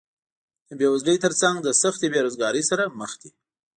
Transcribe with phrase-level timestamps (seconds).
[0.67, 3.29] د بېوزلۍ تر څنګ له سختې بېروزګارۍ سره مخ دي